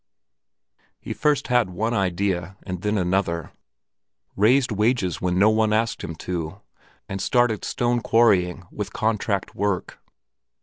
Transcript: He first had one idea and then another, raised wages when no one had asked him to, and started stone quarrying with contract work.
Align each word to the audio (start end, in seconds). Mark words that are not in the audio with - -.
He 0.99 1.13
first 1.13 1.49
had 1.49 1.69
one 1.69 1.93
idea 1.93 2.57
and 2.63 2.81
then 2.81 2.97
another, 2.97 3.51
raised 4.35 4.71
wages 4.71 5.21
when 5.21 5.37
no 5.37 5.51
one 5.51 5.69
had 5.69 5.79
asked 5.81 6.03
him 6.03 6.15
to, 6.25 6.59
and 7.07 7.21
started 7.21 7.63
stone 7.63 8.01
quarrying 8.01 8.63
with 8.71 8.93
contract 8.93 9.53
work. 9.53 9.99